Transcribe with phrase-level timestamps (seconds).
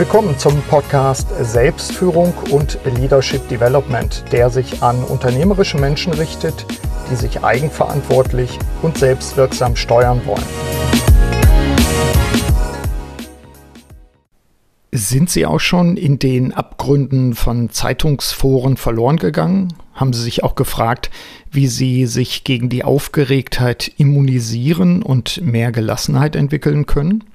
[0.00, 6.64] Willkommen zum Podcast Selbstführung und Leadership Development, der sich an unternehmerische Menschen richtet,
[7.10, 10.42] die sich eigenverantwortlich und selbstwirksam steuern wollen.
[14.90, 19.74] Sind Sie auch schon in den Abgründen von Zeitungsforen verloren gegangen?
[19.92, 21.10] Haben Sie sich auch gefragt,
[21.50, 27.29] wie Sie sich gegen die Aufgeregtheit immunisieren und mehr Gelassenheit entwickeln können?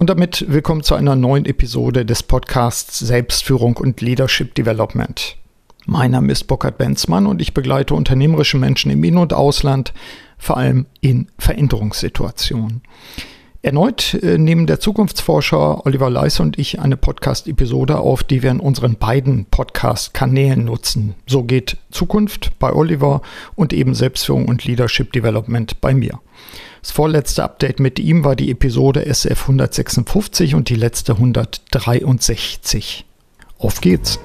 [0.00, 5.36] Und damit willkommen zu einer neuen Episode des Podcasts Selbstführung und Leadership Development.
[5.84, 9.92] Mein Name ist Burkhard Benzmann und ich begleite unternehmerische Menschen im In- und Ausland,
[10.38, 12.80] vor allem in Veränderungssituationen.
[13.60, 18.60] Erneut äh, nehmen der Zukunftsforscher Oliver Leis und ich eine Podcast-Episode auf, die wir in
[18.60, 21.14] unseren beiden Podcast-Kanälen nutzen.
[21.26, 23.20] So geht Zukunft bei Oliver
[23.54, 26.20] und eben Selbstführung und Leadership Development bei mir.
[26.80, 33.04] Das vorletzte Update mit ihm war die Episode SF 156 und die letzte 163.
[33.58, 34.18] Auf geht's!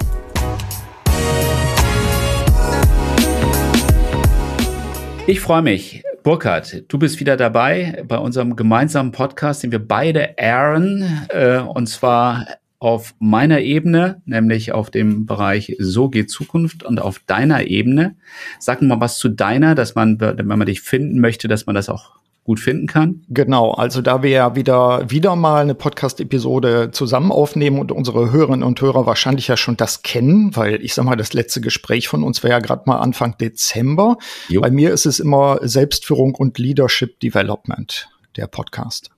[5.28, 6.03] Ich freue mich.
[6.23, 11.88] Burkhard, du bist wieder dabei bei unserem gemeinsamen Podcast, den wir beide airen, äh, und
[11.88, 12.48] zwar
[12.80, 18.16] auf meiner Ebene, nämlich auf dem Bereich So geht Zukunft und auf deiner Ebene.
[18.59, 21.89] Sag mal was zu deiner, dass man, wenn man dich finden möchte, dass man das
[21.89, 22.16] auch
[22.46, 23.24] gut finden kann?
[23.28, 28.64] Genau, also da wir ja wieder, wieder mal eine Podcast-Episode zusammen aufnehmen und unsere Hörerinnen
[28.64, 32.23] und Hörer wahrscheinlich ja schon das kennen, weil ich sag mal, das letzte Gespräch von
[32.23, 34.18] uns war ja gerade mal Anfang Dezember.
[34.48, 34.62] Jo.
[34.62, 38.08] Bei mir ist es immer Selbstführung und Leadership Development,
[38.38, 39.10] der Podcast.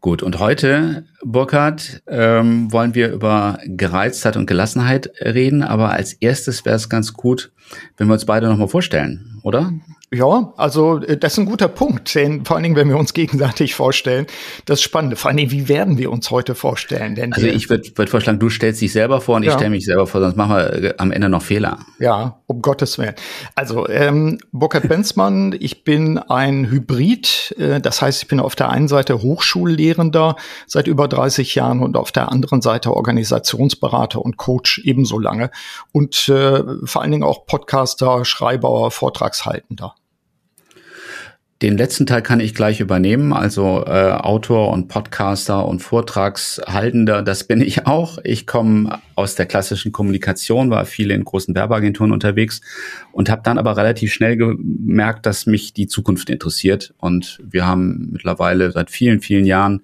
[0.00, 6.64] Gut, und heute, Burkhard, ähm, wollen wir über Gereiztheit und Gelassenheit reden, aber als erstes
[6.64, 7.50] wäre es ganz gut,
[7.96, 9.72] wenn wir uns beide nochmal vorstellen, oder?
[10.12, 12.14] Ja, also äh, das ist ein guter Punkt.
[12.14, 14.26] Denn vor allen Dingen, wenn wir uns gegenseitig vorstellen,
[14.64, 15.18] das ist spannend.
[15.18, 17.14] Vor allen Dingen, wie werden wir uns heute vorstellen?
[17.14, 19.50] Denn also ich würde würd vorschlagen, du stellst dich selber vor und ja.
[19.50, 21.78] ich stelle mich selber vor, sonst machen wir äh, am Ende noch Fehler.
[21.98, 23.14] Ja, um Gottes Willen.
[23.54, 27.54] Also ähm, Burkhard Benzmann, ich bin ein Hybrid.
[27.58, 31.98] Äh, das heißt, ich bin auf der einen Seite Hochschullehrender seit über 30 Jahren und
[31.98, 35.50] auf der anderen Seite Organisationsberater und Coach ebenso lange.
[35.92, 39.94] Und äh, vor allen Dingen auch Podcaster, Schreiber, Vortragshaltender.
[41.60, 47.42] Den letzten Teil kann ich gleich übernehmen, also äh, Autor und Podcaster und Vortragshaltender, das
[47.42, 48.18] bin ich auch.
[48.22, 52.60] Ich komme aus der klassischen Kommunikation, war viel in großen Werbeagenturen unterwegs
[53.10, 56.94] und habe dann aber relativ schnell gemerkt, dass mich die Zukunft interessiert.
[56.98, 59.82] Und wir haben mittlerweile seit vielen, vielen Jahren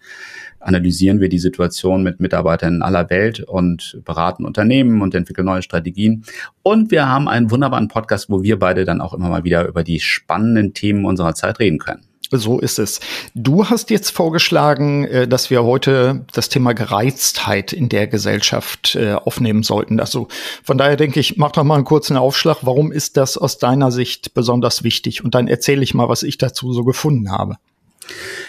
[0.64, 5.62] analysieren wir die Situation mit Mitarbeitern in aller Welt und beraten Unternehmen und entwickeln neue
[5.62, 6.25] Strategien.
[6.62, 9.84] Und wir haben einen wunderbaren Podcast, wo wir beide dann auch immer mal wieder über
[9.84, 12.03] die spannenden Themen unserer Zeit reden können.
[12.30, 13.00] So ist es.
[13.34, 19.12] Du hast jetzt vorgeschlagen, äh, dass wir heute das Thema Gereiztheit in der Gesellschaft äh,
[19.12, 20.00] aufnehmen sollten.
[20.00, 20.28] Also
[20.62, 22.58] von daher denke ich, mach doch mal einen kurzen Aufschlag.
[22.62, 25.22] Warum ist das aus deiner Sicht besonders wichtig?
[25.22, 27.56] Und dann erzähle ich mal, was ich dazu so gefunden habe.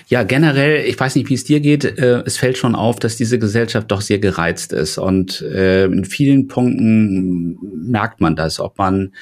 [0.08, 3.18] Ja, generell, ich weiß nicht, wie es dir geht, äh, es fällt schon auf, dass
[3.18, 4.98] diese Gesellschaft doch sehr gereizt ist.
[4.98, 7.58] Und äh, in vielen Punkten
[7.90, 9.14] merkt man das, ob man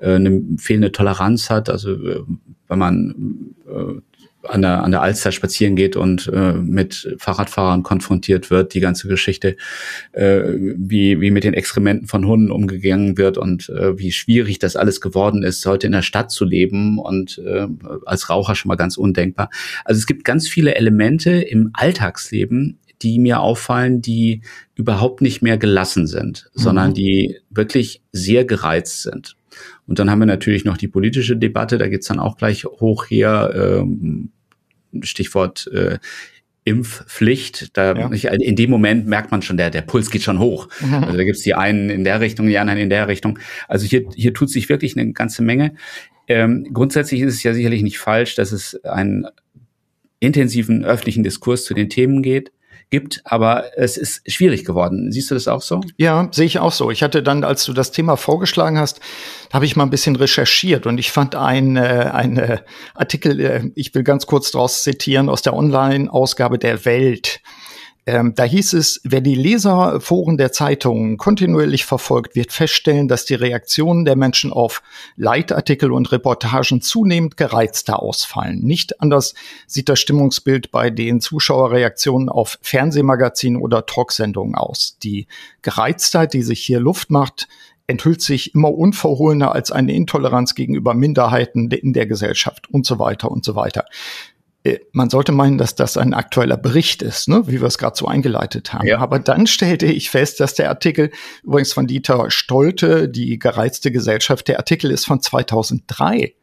[0.00, 2.22] äh, eine fehlende Toleranz hat, also äh,
[2.68, 4.00] wenn man äh,
[4.42, 9.08] an der, an der Alster spazieren geht und äh, mit Fahrradfahrern konfrontiert wird, die ganze
[9.08, 9.56] Geschichte,
[10.12, 10.42] äh,
[10.76, 15.00] wie, wie mit den Exkrementen von Hunden umgegangen wird und äh, wie schwierig das alles
[15.00, 17.66] geworden ist, heute in der Stadt zu leben und äh,
[18.06, 19.50] als Raucher schon mal ganz undenkbar.
[19.84, 24.42] Also es gibt ganz viele Elemente im Alltagsleben, die mir auffallen, die
[24.74, 26.60] überhaupt nicht mehr gelassen sind, mhm.
[26.60, 29.36] sondern die wirklich sehr gereizt sind.
[29.90, 33.10] Und dann haben wir natürlich noch die politische Debatte, da geht's dann auch gleich hoch
[33.10, 34.30] her, ähm,
[35.02, 35.98] Stichwort äh,
[36.62, 37.76] Impfpflicht.
[37.76, 38.12] Da ja.
[38.12, 40.68] ich, in dem Moment merkt man schon, der, der Puls geht schon hoch.
[40.80, 40.94] Mhm.
[40.94, 43.40] Also da gibt's die einen in der Richtung, die anderen in der Richtung.
[43.66, 45.74] Also hier, hier tut sich wirklich eine ganze Menge.
[46.28, 49.26] Ähm, grundsätzlich ist es ja sicherlich nicht falsch, dass es einen
[50.20, 52.52] intensiven öffentlichen Diskurs zu den Themen geht
[52.88, 55.12] gibt, aber es ist schwierig geworden.
[55.12, 55.80] Siehst du das auch so?
[55.96, 56.90] Ja, sehe ich auch so.
[56.90, 59.00] Ich hatte dann, als du das Thema vorgeschlagen hast,
[59.52, 62.58] habe ich mal ein bisschen recherchiert und ich fand einen äh, ein, äh,
[62.94, 67.40] Artikel, äh, ich will ganz kurz daraus zitieren, aus der Online-Ausgabe der Welt.
[68.06, 73.34] Ähm, da hieß es, wer die Leserforen der Zeitungen kontinuierlich verfolgt, wird feststellen, dass die
[73.34, 74.82] Reaktionen der Menschen auf
[75.16, 78.60] Leitartikel und Reportagen zunehmend gereizter ausfallen.
[78.60, 79.34] Nicht anders
[79.66, 84.96] sieht das Stimmungsbild bei den Zuschauerreaktionen auf Fernsehmagazinen oder Talksendungen aus.
[85.02, 85.26] Die
[85.62, 87.48] Gereiztheit, die sich hier Luft macht,
[87.90, 93.30] enthüllt sich immer unverhohlener als eine Intoleranz gegenüber Minderheiten in der Gesellschaft und so weiter
[93.30, 93.84] und so weiter.
[94.62, 97.46] Äh, man sollte meinen, dass das ein aktueller Bericht ist, ne?
[97.46, 98.86] wie wir es gerade so eingeleitet haben.
[98.86, 98.98] Ja.
[98.98, 101.10] Aber dann stellte ich fest, dass der Artikel,
[101.42, 106.34] übrigens von Dieter Stolte, die gereizte Gesellschaft, der Artikel ist von 2003.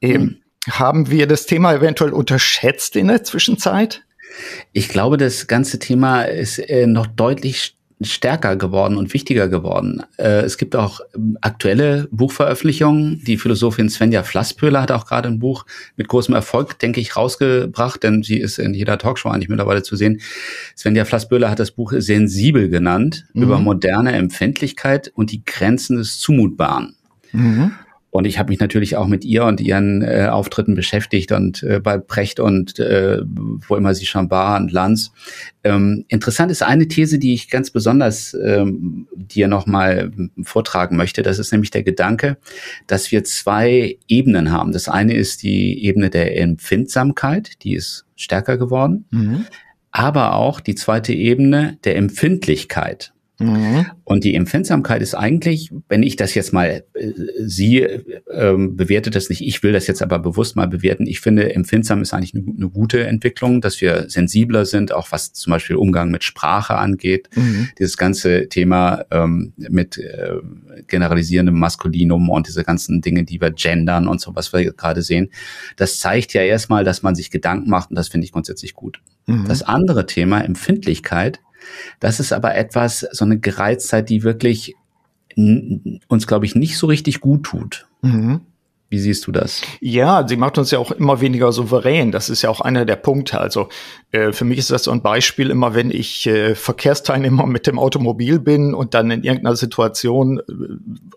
[0.00, 0.36] Ähm, mhm.
[0.70, 4.04] Haben wir das Thema eventuell unterschätzt in der Zwischenzeit?
[4.72, 10.02] Ich glaube, das ganze Thema ist äh, noch deutlich stärker geworden und wichtiger geworden.
[10.16, 13.22] Äh, es gibt auch ähm, aktuelle Buchveröffentlichungen.
[13.24, 15.66] Die Philosophin Svenja Flasspöhler hat auch gerade ein Buch
[15.96, 19.96] mit großem Erfolg, denke ich, rausgebracht, denn sie ist in jeder Talkshow eigentlich mittlerweile zu
[19.96, 20.20] sehen.
[20.76, 23.42] Svenja Flasspöhler hat das Buch Sensibel genannt, mhm.
[23.42, 26.94] über moderne Empfindlichkeit und die Grenzen des Zumutbaren.
[27.32, 27.72] Mhm.
[28.10, 31.78] Und ich habe mich natürlich auch mit ihr und ihren äh, Auftritten beschäftigt und äh,
[31.78, 35.12] bei Precht und äh, wo immer sie schon war und Lanz.
[35.62, 40.10] Ähm, interessant ist eine These, die ich ganz besonders ähm, dir nochmal
[40.42, 41.22] vortragen möchte.
[41.22, 42.38] Das ist nämlich der Gedanke,
[42.86, 44.72] dass wir zwei Ebenen haben.
[44.72, 49.04] Das eine ist die Ebene der Empfindsamkeit, die ist stärker geworden.
[49.10, 49.44] Mhm.
[49.90, 53.12] Aber auch die zweite Ebene der Empfindlichkeit.
[53.40, 53.86] Mhm.
[54.02, 57.78] Und die Empfindsamkeit ist eigentlich, wenn ich das jetzt mal, äh, sie
[58.32, 61.06] ähm, bewertet das nicht, ich will das jetzt aber bewusst mal bewerten.
[61.06, 65.32] Ich finde, empfindsam ist eigentlich eine, eine gute Entwicklung, dass wir sensibler sind, auch was
[65.32, 67.28] zum Beispiel Umgang mit Sprache angeht.
[67.36, 67.68] Mhm.
[67.78, 70.32] Dieses ganze Thema ähm, mit äh,
[70.88, 75.30] generalisierendem Maskulinum und diese ganzen Dinge, die wir gendern und so, was wir gerade sehen,
[75.76, 79.00] das zeigt ja erstmal, dass man sich Gedanken macht und das finde ich grundsätzlich gut.
[79.26, 79.46] Mhm.
[79.46, 81.40] Das andere Thema, Empfindlichkeit,
[82.00, 84.74] das ist aber etwas, so eine Gereiztheit, die wirklich
[85.36, 87.86] uns, glaube ich, nicht so richtig gut tut.
[88.02, 88.40] Mhm.
[88.90, 89.60] Wie siehst du das?
[89.80, 92.10] Ja, sie macht uns ja auch immer weniger souverän.
[92.10, 93.38] Das ist ja auch einer der Punkte.
[93.38, 93.68] Also
[94.12, 97.78] äh, für mich ist das so ein Beispiel, immer wenn ich äh, Verkehrsteilnehmer mit dem
[97.78, 100.42] Automobil bin und dann in irgendeiner Situation äh,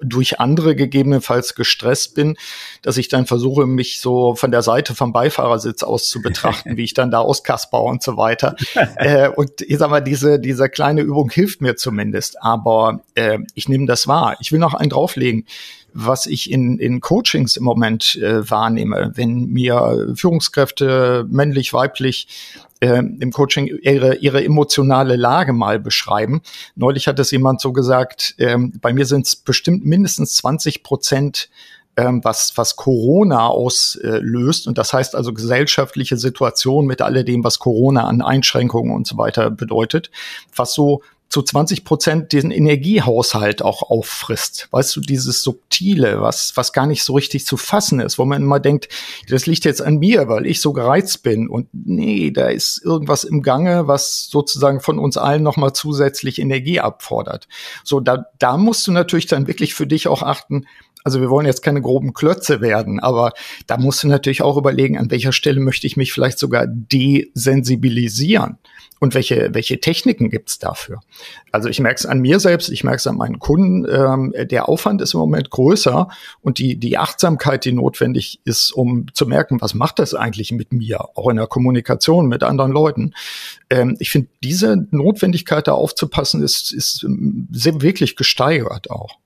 [0.02, 2.36] durch andere gegebenenfalls gestresst bin,
[2.82, 6.84] dass ich dann versuche, mich so von der Seite vom Beifahrersitz aus zu betrachten, wie
[6.84, 8.58] ich dann da auskasper und so weiter.
[8.98, 12.44] äh, und ich sag mal, diese, diese kleine Übung hilft mir zumindest.
[12.44, 14.36] Aber äh, ich nehme das wahr.
[14.42, 15.46] Ich will noch einen drauflegen
[15.94, 22.28] was ich in, in Coachings im Moment äh, wahrnehme, wenn mir Führungskräfte männlich, weiblich
[22.80, 26.42] äh, im Coaching ihre, ihre emotionale Lage mal beschreiben.
[26.76, 31.50] Neulich hat es jemand so gesagt, äh, bei mir sind es bestimmt mindestens 20 Prozent
[31.98, 34.68] ähm, was, was Corona auslöst.
[34.68, 39.52] Und das heißt also gesellschaftliche Situation mit alledem, was Corona an Einschränkungen und so weiter
[39.52, 40.10] bedeutet,
[40.56, 41.02] was so
[41.32, 44.68] zu 20 Prozent diesen Energiehaushalt auch auffrisst.
[44.72, 48.42] Weißt du, dieses Subtile, was, was gar nicht so richtig zu fassen ist, wo man
[48.42, 48.90] immer denkt,
[49.30, 51.48] das liegt jetzt an mir, weil ich so gereizt bin.
[51.48, 56.82] Und nee, da ist irgendwas im Gange, was sozusagen von uns allen nochmal zusätzlich Energie
[56.82, 57.48] abfordert.
[57.86, 60.66] So, da, da musst du natürlich dann wirklich für dich auch achten,
[61.04, 63.34] also wir wollen jetzt keine groben Klötze werden, aber
[63.68, 68.58] da musst du natürlich auch überlegen, an welcher Stelle möchte ich mich vielleicht sogar desensibilisieren
[69.02, 71.02] und welche, welche Techniken gibt's dafür.
[71.52, 74.70] Also ich merke es an mir selbst, ich merke es an meinen Kunden, ähm, der
[74.70, 76.08] Aufwand ist im Moment größer
[76.42, 80.72] und die, die Achtsamkeit, die notwendig ist, um zu merken, was macht das eigentlich mit
[80.72, 83.16] mir, auch in der Kommunikation mit anderen Leuten.
[83.72, 89.18] Ähm, ich finde, diese Notwendigkeit da aufzupassen, ist, ist ähm, wirklich gesteigert auch.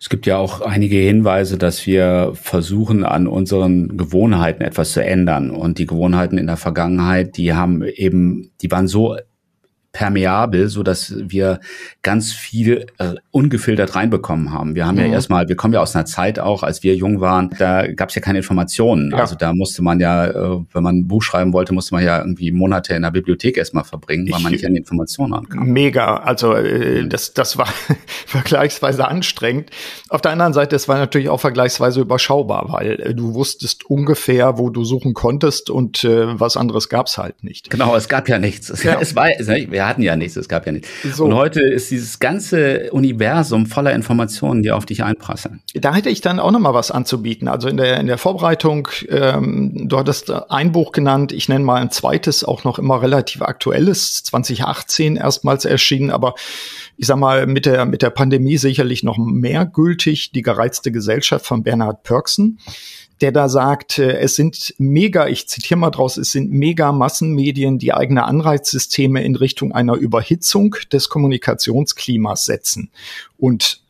[0.00, 5.50] Es gibt ja auch einige Hinweise, dass wir versuchen, an unseren Gewohnheiten etwas zu ändern.
[5.50, 9.16] Und die Gewohnheiten in der Vergangenheit, die haben eben, die waren so
[9.96, 11.58] permeabel, so dass wir
[12.02, 14.74] ganz viel äh, ungefiltert reinbekommen haben.
[14.74, 15.06] Wir haben mhm.
[15.06, 18.10] ja erstmal, wir kommen ja aus einer Zeit auch, als wir jung waren, da gab
[18.10, 19.12] es ja keine Informationen.
[19.12, 19.18] Ja.
[19.18, 22.18] Also da musste man ja, äh, wenn man ein Buch schreiben wollte, musste man ja
[22.18, 25.66] irgendwie Monate in der Bibliothek erstmal verbringen, weil ich, man nicht an die Informationen ankam.
[25.66, 27.68] Mega, also äh, das, das war
[28.26, 29.70] vergleichsweise anstrengend.
[30.10, 34.58] Auf der anderen Seite, es war natürlich auch vergleichsweise überschaubar, weil äh, du wusstest ungefähr,
[34.58, 37.70] wo du suchen konntest und äh, was anderes gab's halt nicht.
[37.70, 38.82] Genau, es gab ja nichts.
[38.82, 39.00] Ja.
[39.06, 40.88] Es war, wir hatten ja nichts, es gab ja nichts.
[41.12, 41.24] So.
[41.24, 45.60] Und heute ist dieses ganze Universum voller Informationen, die auf dich einprasseln.
[45.74, 47.48] Da hätte ich dann auch noch mal was anzubieten.
[47.48, 51.80] Also in der, in der Vorbereitung, ähm, du hattest ein Buch genannt, ich nenne mal
[51.80, 56.34] ein zweites, auch noch immer relativ aktuelles, 2018 erstmals erschienen, aber
[56.96, 61.46] ich sag mal, mit der, mit der Pandemie sicherlich noch mehr gültig, die gereizte Gesellschaft
[61.46, 62.58] von Bernhard Pörksen
[63.20, 67.78] der da sagt, äh, es sind mega, ich zitiere mal draus, es sind mega Massenmedien,
[67.78, 72.90] die eigene Anreizsysteme in Richtung einer Überhitzung des Kommunikationsklimas setzen.
[73.38, 73.82] Und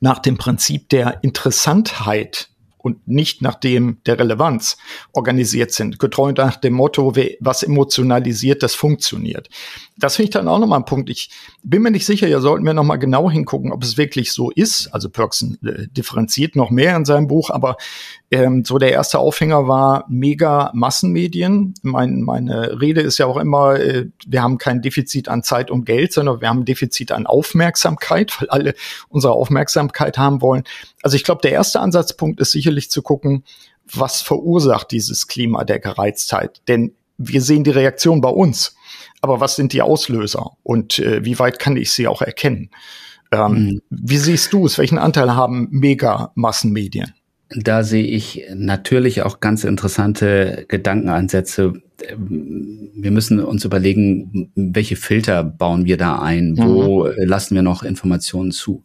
[0.00, 2.50] nach dem Prinzip der Interessantheit
[2.84, 4.76] und nicht nach dem der Relevanz
[5.12, 9.48] organisiert sind, getreu nach dem Motto, was emotionalisiert, das funktioniert.
[9.96, 11.08] Das finde ich dann auch nochmal ein Punkt.
[11.08, 11.30] Ich
[11.62, 14.88] bin mir nicht sicher, ja sollten wir nochmal genau hingucken, ob es wirklich so ist.
[14.92, 17.76] Also Perksen äh, differenziert noch mehr in seinem Buch, aber
[18.30, 21.74] ähm, so der erste Aufhänger war mega Massenmedien.
[21.82, 25.84] Mein, meine Rede ist ja auch immer, äh, wir haben kein Defizit an Zeit und
[25.84, 28.74] Geld, sondern wir haben ein Defizit an Aufmerksamkeit, weil alle
[29.08, 30.64] unsere Aufmerksamkeit haben wollen.
[31.02, 33.44] Also ich glaube, der erste Ansatzpunkt ist sicherlich zu gucken,
[33.86, 36.62] was verursacht dieses Klima der Gereiztheit?
[36.66, 38.74] Denn wir sehen die Reaktion bei uns
[39.24, 42.70] aber was sind die Auslöser und äh, wie weit kann ich sie auch erkennen?
[43.32, 43.80] Ähm, mhm.
[43.88, 44.76] Wie siehst du es?
[44.76, 47.14] Welchen Anteil haben Mega-Massenmedien?
[47.56, 51.72] Da sehe ich natürlich auch ganz interessante Gedankenansätze.
[52.16, 56.58] Wir müssen uns überlegen, welche Filter bauen wir da ein?
[56.58, 57.12] Wo mhm.
[57.16, 58.82] lassen wir noch Informationen zu?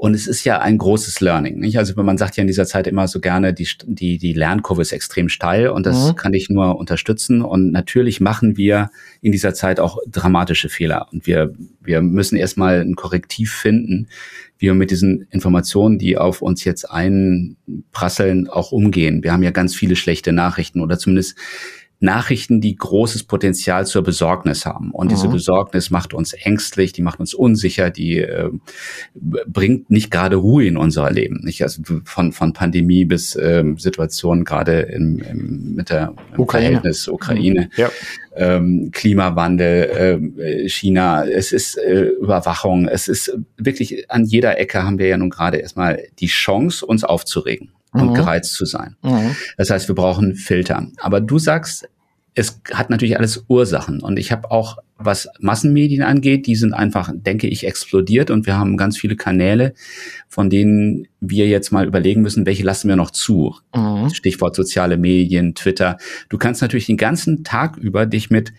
[0.00, 1.58] Und es ist ja ein großes Learning.
[1.58, 1.76] Nicht?
[1.76, 4.92] Also man sagt ja in dieser Zeit immer so gerne, die, die, die Lernkurve ist
[4.92, 6.16] extrem steil und das mhm.
[6.16, 7.42] kann ich nur unterstützen.
[7.42, 8.88] Und natürlich machen wir
[9.20, 11.08] in dieser Zeit auch dramatische Fehler.
[11.12, 11.52] Und wir,
[11.82, 14.08] wir müssen erstmal ein Korrektiv finden,
[14.56, 19.22] wie wir mit diesen Informationen, die auf uns jetzt einprasseln, auch umgehen.
[19.22, 21.36] Wir haben ja ganz viele schlechte Nachrichten oder zumindest
[22.02, 24.90] Nachrichten, die großes Potenzial zur Besorgnis haben.
[24.90, 25.10] Und mhm.
[25.10, 28.48] diese Besorgnis macht uns ängstlich, die macht uns unsicher, die äh,
[29.14, 31.40] bringt nicht gerade Ruhe in unser Leben.
[31.44, 31.62] Nicht?
[31.62, 37.68] Also von, von Pandemie bis ähm, Situationen gerade im, im, mit der im Verhältnis Ukraine.
[37.72, 37.80] Mhm.
[37.80, 37.90] Ja.
[38.34, 44.98] Ähm, Klimawandel, äh, China, es ist äh, Überwachung, es ist wirklich an jeder Ecke haben
[44.98, 48.14] wir ja nun gerade erstmal die Chance, uns aufzuregen und mhm.
[48.14, 48.96] gereizt zu sein.
[49.02, 49.36] Mhm.
[49.56, 50.86] Das heißt, wir brauchen Filter.
[50.98, 51.88] Aber du sagst,
[52.34, 54.00] es hat natürlich alles Ursachen.
[54.00, 58.30] Und ich habe auch, was Massenmedien angeht, die sind einfach, denke ich, explodiert.
[58.30, 59.74] Und wir haben ganz viele Kanäle,
[60.28, 63.56] von denen wir jetzt mal überlegen müssen, welche lassen wir noch zu.
[63.74, 64.10] Mhm.
[64.10, 65.98] Stichwort soziale Medien, Twitter.
[66.28, 68.52] Du kannst natürlich den ganzen Tag über dich mit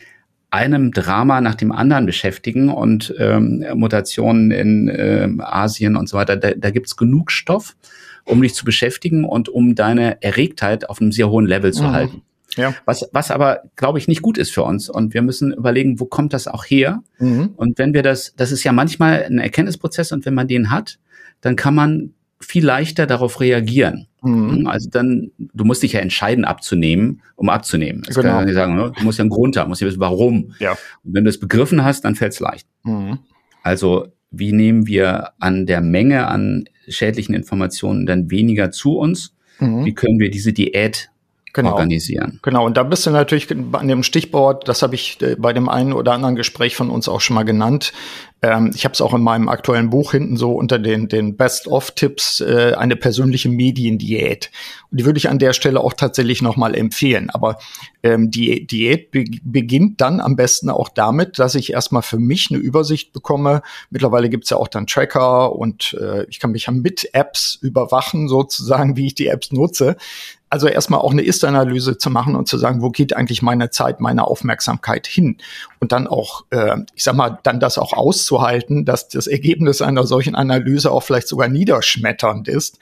[0.50, 6.35] einem Drama nach dem anderen beschäftigen und ähm, Mutationen in ähm, Asien und so weiter.
[6.35, 7.77] Da, da gibt's genug Stoff
[8.25, 11.91] um dich zu beschäftigen und um deine Erregtheit auf einem sehr hohen Level zu mhm.
[11.91, 12.21] halten.
[12.57, 12.73] Ja.
[12.85, 14.89] Was, was aber, glaube ich, nicht gut ist für uns.
[14.89, 17.01] Und wir müssen überlegen, wo kommt das auch her?
[17.19, 17.51] Mhm.
[17.55, 20.99] Und wenn wir das, das ist ja manchmal ein Erkenntnisprozess und wenn man den hat,
[21.39, 24.07] dann kann man viel leichter darauf reagieren.
[24.21, 24.67] Mhm.
[24.67, 28.03] Also dann, du musst dich ja entscheiden, abzunehmen, um abzunehmen.
[28.05, 28.39] Das genau.
[28.39, 28.91] kann ja sagen, ne?
[28.95, 30.53] du musst ja einen Grund haben, musst ja wissen, warum.
[30.59, 30.71] Ja.
[30.71, 32.67] Und wenn du es begriffen hast, dann fällt es leicht.
[32.83, 33.19] Mhm.
[33.63, 39.35] Also wie nehmen wir an der Menge an schädlichen Informationen dann weniger zu uns?
[39.59, 39.85] Mhm.
[39.85, 41.11] Wie können wir diese Diät
[41.53, 41.71] genau.
[41.71, 42.39] organisieren.
[42.41, 45.69] Genau, und da bist du natürlich an dem Stichwort, das habe ich äh, bei dem
[45.69, 47.93] einen oder anderen Gespräch von uns auch schon mal genannt.
[48.41, 52.41] Ähm, ich habe es auch in meinem aktuellen Buch hinten so unter den, den Best-of-Tipps
[52.41, 54.50] äh, eine persönliche Mediendiät.
[54.89, 57.29] Und die würde ich an der Stelle auch tatsächlich nochmal empfehlen.
[57.29, 57.60] Aber
[58.01, 62.50] ähm, die Diät be beginnt dann am besten auch damit, dass ich erstmal für mich
[62.50, 63.62] eine Übersicht bekomme.
[63.91, 68.27] Mittlerweile gibt's ja auch dann Tracker und äh, ich kann mich ja mit Apps überwachen,
[68.27, 69.98] sozusagen, wie ich die Apps nutze
[70.51, 74.01] also erstmal auch eine Ist-Analyse zu machen und zu sagen, wo geht eigentlich meine Zeit,
[74.01, 75.38] meine Aufmerksamkeit hin?
[75.79, 80.05] Und dann auch, äh, ich sag mal, dann das auch auszuhalten, dass das Ergebnis einer
[80.05, 82.79] solchen Analyse auch vielleicht sogar niederschmetternd ist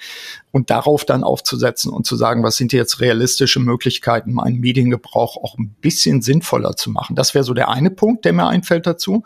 [0.51, 5.55] und darauf dann aufzusetzen und zu sagen, was sind jetzt realistische Möglichkeiten, meinen Mediengebrauch auch
[5.59, 7.15] ein bisschen sinnvoller zu machen.
[7.15, 9.23] Das wäre so der eine Punkt, der mir einfällt dazu.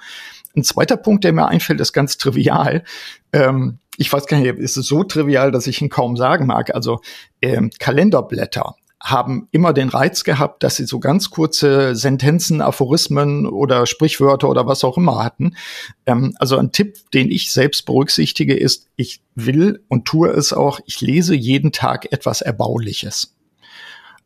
[0.54, 2.84] Ein zweiter Punkt, der mir einfällt, ist ganz trivial.
[3.32, 6.74] Ähm, ich weiß gar nicht, ist es so trivial, dass ich ihn kaum sagen mag.
[6.74, 7.02] Also
[7.42, 13.86] ähm, Kalenderblätter haben immer den Reiz gehabt, dass sie so ganz kurze Sentenzen, Aphorismen oder
[13.86, 15.58] Sprichwörter oder was auch immer hatten.
[16.06, 20.80] Ähm, also ein Tipp, den ich selbst berücksichtige, ist, ich will und tue es auch,
[20.86, 23.36] ich lese jeden Tag etwas Erbauliches.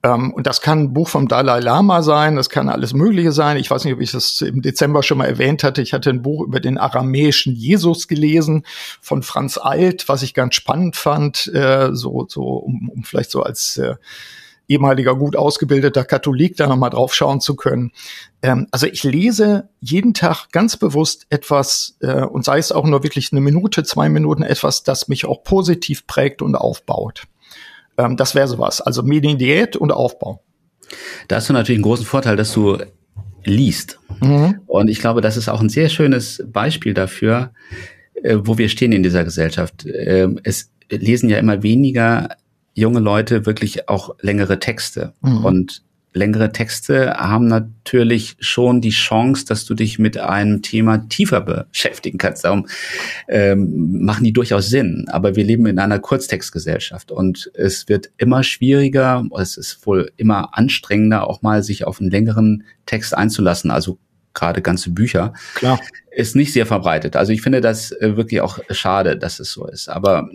[0.08, 3.58] Ähm, und das kann ein Buch vom Dalai Lama sein, das kann alles Mögliche sein.
[3.58, 5.82] Ich weiß nicht, ob ich das im Dezember schon mal erwähnt hatte.
[5.82, 8.64] Ich hatte ein Buch über den aramäischen Jesus gelesen
[9.02, 13.44] von Franz Alt, was ich ganz spannend fand, äh, so, so um, um vielleicht so
[13.44, 13.96] als äh,
[14.68, 17.92] ehemaliger gut ausgebildeter Katholik da nochmal drauf schauen zu können.
[18.42, 23.04] Ähm, also ich lese jeden Tag ganz bewusst etwas äh, und sei es auch nur
[23.04, 27.24] wirklich eine Minute, zwei Minuten etwas, das mich auch positiv prägt und aufbaut.
[27.98, 28.82] Ähm, das wäre sowas.
[28.82, 30.44] Also Mediendiät und Aufbau.
[31.28, 32.78] Da hast du natürlich einen großen Vorteil, dass du
[33.44, 34.00] liest.
[34.22, 34.62] Mhm.
[34.68, 37.52] Und ich glaube, das ist auch ein sehr schönes Beispiel dafür,
[38.24, 39.86] äh, wo wir stehen in dieser Gesellschaft.
[39.86, 42.30] Äh, es lesen ja immer weniger
[42.74, 45.14] junge Leute wirklich auch längere Texte.
[45.22, 45.46] Mhm.
[45.46, 45.84] Und
[46.18, 52.18] längere Texte haben natürlich schon die Chance, dass du dich mit einem Thema tiefer beschäftigen
[52.18, 52.44] kannst.
[52.44, 52.68] Darum
[53.28, 55.06] ähm, machen die durchaus Sinn.
[55.10, 60.58] Aber wir leben in einer Kurztextgesellschaft und es wird immer schwieriger, es ist wohl immer
[60.58, 63.72] anstrengender, auch mal sich auf einen längeren Text einzulassen.
[63.72, 63.98] Also
[64.34, 65.80] gerade ganze Bücher, Klar.
[66.12, 67.16] ist nicht sehr verbreitet.
[67.16, 69.90] Also ich finde das äh, wirklich auch schade, dass es so ist.
[69.90, 70.30] Aber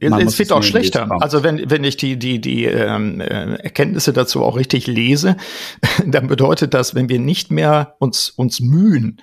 [0.00, 1.08] es wird auch schlechter.
[1.20, 5.36] Also wenn, wenn ich die, die, die ähm, äh, Erkenntnisse dazu auch richtig lese,
[6.06, 9.20] dann bedeutet das, wenn wir nicht mehr uns, uns mühen,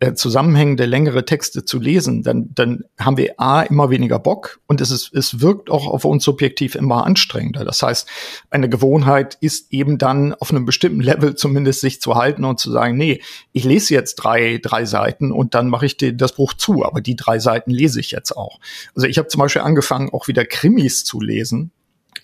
[0.00, 4.80] äh, zusammenhängende längere Texte zu lesen, dann, dann haben wir A immer weniger Bock und
[4.80, 7.64] es, ist, es wirkt auch auf uns subjektiv immer anstrengender.
[7.64, 8.08] Das heißt,
[8.50, 12.70] eine Gewohnheit ist eben dann auf einem bestimmten Level zumindest sich zu halten und zu
[12.70, 13.20] sagen, nee,
[13.52, 17.00] ich lese jetzt drei, drei Seiten und dann mache ich die, das Buch zu, aber
[17.00, 18.60] die drei Seiten lese ich jetzt auch.
[18.94, 21.72] Also ich habe zum Beispiel angefangen, auch wieder Krimis zu lesen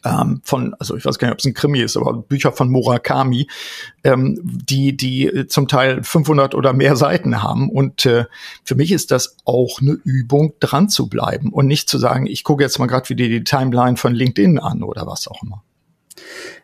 [0.05, 2.71] ähm, von, also ich weiß gar nicht, ob es ein Krimi ist, aber Bücher von
[2.71, 3.49] Murakami,
[4.05, 7.71] ähm, die, die zum Teil 500 oder mehr Seiten haben.
[7.71, 8.27] Und äh,
[8.65, 12.45] für mich ist das auch eine Übung, dran zu bleiben und nicht zu sagen, ich
[12.45, 15.63] gucke jetzt mal gerade wieder die Timeline von LinkedIn an oder was auch immer.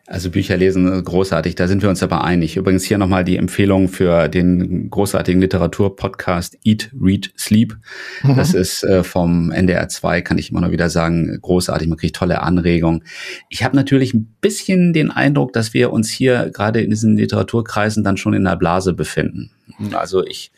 [0.07, 2.57] Also Bücher lesen äh, großartig, da sind wir uns aber einig.
[2.57, 7.77] Übrigens hier nochmal die Empfehlung für den großartigen Literaturpodcast Eat, Read, Sleep.
[8.23, 8.35] Mhm.
[8.35, 11.87] Das ist äh, vom NDR 2, kann ich immer noch wieder sagen, großartig.
[11.87, 13.05] Man kriegt tolle Anregungen.
[13.47, 18.03] Ich habe natürlich ein bisschen den Eindruck, dass wir uns hier gerade in diesen Literaturkreisen
[18.03, 19.51] dann schon in der Blase befinden.
[19.93, 20.51] Also ich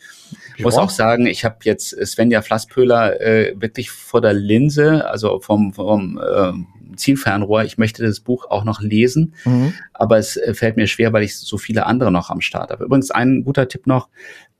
[0.56, 0.64] ja.
[0.64, 5.72] muss auch sagen, ich habe jetzt Svenja Flasspöhler äh, wirklich vor der Linse, also vom,
[5.72, 6.52] vom äh,
[6.96, 7.64] Zielfernrohr.
[7.64, 9.74] Ich möchte das Buch auch noch lesen, mhm.
[9.92, 12.84] aber es äh, fällt mir schwer, weil ich so viele andere noch am Start habe.
[12.84, 14.08] Übrigens ein guter Tipp noch,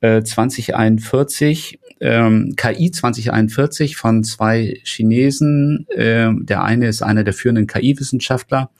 [0.00, 5.86] äh, 2041, ähm, KI 2041 von zwei Chinesen.
[5.88, 8.70] Äh, der eine ist einer der führenden KI-Wissenschaftler.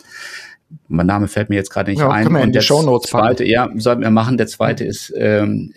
[0.88, 2.26] Mein Name fällt mir jetzt gerade nicht ja, ein.
[2.26, 4.36] Und der zweite, ja, sollten wir machen.
[4.36, 5.72] Der zweite ist ähm,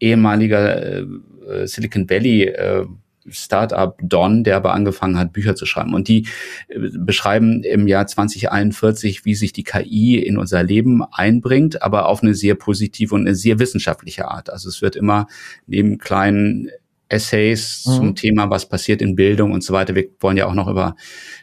[0.00, 2.86] ehemaliger äh, Silicon Valley äh,
[3.30, 5.94] Startup Don, der aber angefangen hat, Bücher zu schreiben.
[5.94, 6.26] Und die
[6.68, 12.22] äh, beschreiben im Jahr 2041, wie sich die KI in unser Leben einbringt, aber auf
[12.22, 14.50] eine sehr positive und eine sehr wissenschaftliche Art.
[14.50, 15.26] Also es wird immer
[15.66, 16.70] neben kleinen
[17.08, 17.92] Essays mhm.
[17.92, 19.94] zum Thema, was passiert in Bildung und so weiter.
[19.94, 20.96] Wir wollen ja auch noch über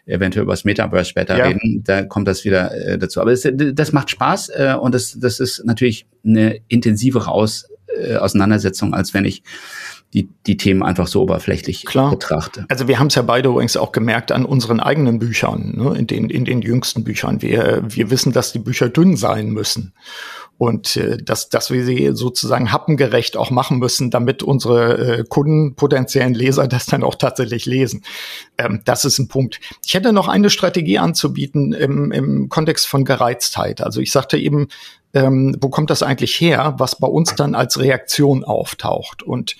[0.05, 1.45] eventuell über das Metaverse später ja.
[1.45, 1.83] reden.
[1.85, 3.21] Da kommt das wieder äh, dazu.
[3.21, 8.15] Aber es, das macht Spaß äh, und das, das ist natürlich eine intensivere Aus, äh,
[8.15, 9.43] Auseinandersetzung, als wenn ich
[10.13, 12.11] die, die Themen einfach so oberflächlich Klar.
[12.11, 12.65] betrachte.
[12.69, 16.07] Also wir haben es ja beide übrigens auch gemerkt an unseren eigenen Büchern, ne, in,
[16.07, 17.41] den, in den jüngsten Büchern.
[17.41, 19.93] Wir, wir wissen, dass die Bücher dünn sein müssen.
[20.59, 25.75] Und äh, dass, dass wir sie sozusagen happengerecht auch machen müssen, damit unsere äh, Kunden,
[25.75, 28.03] potenziellen Leser das dann auch tatsächlich lesen.
[28.59, 29.59] Ähm, das ist ein Punkt.
[29.83, 33.81] Ich hätte noch eine Strategie anzubieten im, im Kontext von Gereiztheit.
[33.81, 34.67] Also ich sagte eben,
[35.13, 39.23] ähm, wo kommt das eigentlich her, was bei uns dann als Reaktion auftaucht?
[39.23, 39.55] Und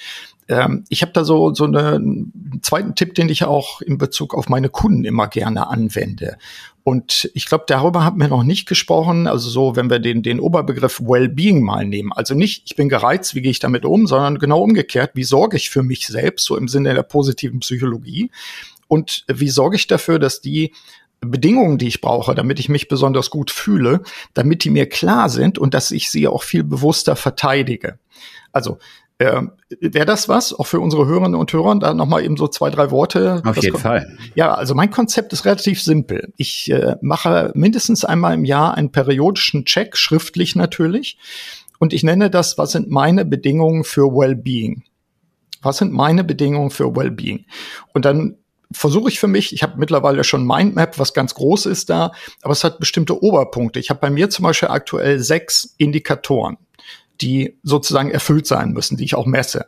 [0.50, 4.34] ähm, ich habe da so, so eine, einen zweiten Tipp, den ich auch in Bezug
[4.34, 6.38] auf meine Kunden immer gerne anwende.
[6.84, 9.26] Und ich glaube, darüber haben wir noch nicht gesprochen.
[9.26, 12.12] Also so, wenn wir den, den Oberbegriff Wellbeing mal nehmen.
[12.12, 15.56] Also nicht, ich bin gereizt, wie gehe ich damit um, sondern genau umgekehrt, wie sorge
[15.56, 18.32] ich für mich selbst, so im Sinne der positiven Psychologie.
[18.90, 20.74] Und wie sorge ich dafür, dass die
[21.26, 24.02] Bedingungen, die ich brauche, damit ich mich besonders gut fühle,
[24.34, 28.00] damit die mir klar sind und dass ich sie auch viel bewusster verteidige.
[28.52, 28.78] Also
[29.20, 29.42] äh,
[29.80, 32.92] Wäre das was, auch für unsere Hörerinnen und Hörer, da nochmal eben so zwei, drei
[32.92, 33.42] Worte?
[33.46, 34.18] Auf jeden Fall.
[34.36, 36.32] Ja, also mein Konzept ist relativ simpel.
[36.38, 41.18] Ich äh, mache mindestens einmal im Jahr einen periodischen Check, schriftlich natürlich.
[41.80, 44.84] Und ich nenne das, was sind meine Bedingungen für Wellbeing?
[45.62, 47.46] Was sind meine Bedingungen für Wellbeing?
[47.94, 48.38] Und dann
[48.74, 52.52] versuche ich für mich, ich habe mittlerweile schon Mindmap, was ganz groß ist da, aber
[52.52, 53.80] es hat bestimmte Oberpunkte.
[53.80, 56.58] Ich habe bei mir zum Beispiel aktuell sechs Indikatoren
[57.22, 59.68] die sozusagen erfüllt sein müssen, die ich auch messe.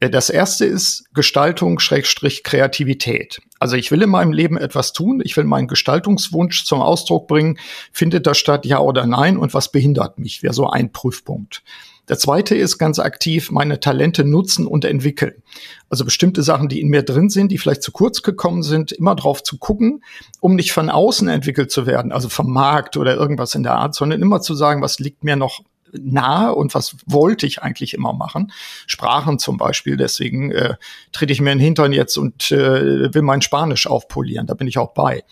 [0.00, 3.40] Äh, das erste ist Gestaltung Schrägstrich Kreativität.
[3.58, 7.58] Also ich will in meinem Leben etwas tun, ich will meinen Gestaltungswunsch zum Ausdruck bringen.
[7.92, 9.36] Findet das statt, ja oder nein?
[9.36, 10.42] Und was behindert mich?
[10.42, 11.62] Wäre so ein Prüfpunkt.
[12.08, 15.42] Der zweite ist ganz aktiv meine Talente nutzen und entwickeln.
[15.88, 19.14] Also bestimmte Sachen, die in mir drin sind, die vielleicht zu kurz gekommen sind, immer
[19.14, 20.02] drauf zu gucken,
[20.40, 23.94] um nicht von außen entwickelt zu werden, also vom Markt oder irgendwas in der Art,
[23.94, 25.60] sondern immer zu sagen, was liegt mir noch
[25.92, 28.52] nahe und was wollte ich eigentlich immer machen.
[28.86, 30.74] Sprachen zum Beispiel, deswegen äh,
[31.12, 34.66] trete ich mir in den Hintern jetzt und äh, will mein Spanisch aufpolieren, da bin
[34.66, 35.22] ich auch bei.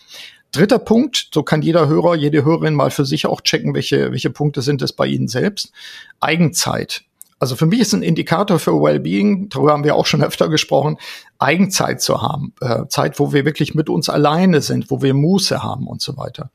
[0.51, 4.29] Dritter Punkt, so kann jeder Hörer, jede Hörerin mal für sich auch checken, welche, welche
[4.29, 5.71] Punkte sind es bei Ihnen selbst.
[6.19, 7.03] Eigenzeit.
[7.39, 10.97] Also für mich ist ein Indikator für Wellbeing, darüber haben wir auch schon öfter gesprochen,
[11.39, 12.53] Eigenzeit zu haben.
[12.61, 16.17] Äh, Zeit, wo wir wirklich mit uns alleine sind, wo wir Muße haben und so
[16.17, 16.51] weiter.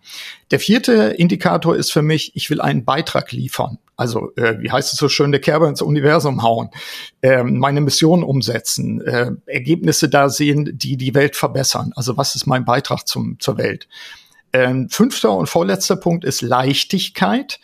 [0.53, 3.79] Der vierte Indikator ist für mich, ich will einen Beitrag liefern.
[3.97, 6.69] Also, äh, wie heißt es so schön, eine Kerbe ins Universum hauen,
[7.23, 11.93] äh, meine Mission umsetzen, äh, Ergebnisse da sehen, die die Welt verbessern.
[11.97, 13.89] Also, was ist mein Beitrag zum, zur Welt?
[14.53, 17.59] Ähm, fünfter und vorletzter Punkt ist Leichtigkeit.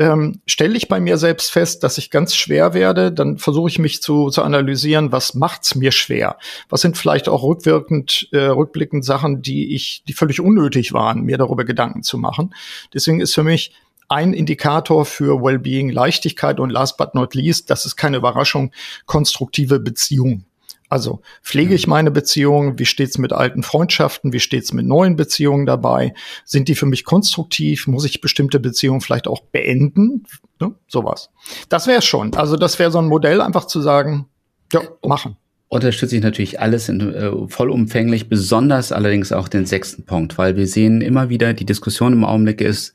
[0.00, 3.78] ähm, stelle ich bei mir selbst fest, dass ich ganz schwer werde, dann versuche ich
[3.78, 6.38] mich zu, zu analysieren, was macht's mir schwer?
[6.70, 11.36] Was sind vielleicht auch rückwirkend, äh, rückblickend Sachen, die ich, die völlig unnötig waren, mir
[11.36, 12.54] darüber Gedanken zu machen.
[12.94, 13.72] Deswegen ist für mich
[14.10, 18.72] ein Indikator für Wellbeing Leichtigkeit und last but not least, das ist keine Überraschung,
[19.06, 20.46] konstruktive Beziehungen.
[20.88, 21.90] Also pflege ich mhm.
[21.90, 22.78] meine Beziehungen?
[22.80, 24.32] Wie steht's mit alten Freundschaften?
[24.32, 26.14] Wie steht's mit neuen Beziehungen dabei?
[26.44, 27.86] Sind die für mich konstruktiv?
[27.86, 30.24] Muss ich bestimmte Beziehungen vielleicht auch beenden?
[30.58, 30.74] Ne?
[30.88, 31.30] Sowas.
[31.68, 32.34] Das wäre schon.
[32.34, 34.26] Also das wäre so ein Modell, einfach zu sagen,
[34.72, 35.36] ja, machen
[35.70, 40.66] unterstütze ich natürlich alles in, äh, vollumfänglich, besonders allerdings auch den sechsten Punkt, weil wir
[40.66, 42.92] sehen immer wieder, die Diskussion im Augenblick ist,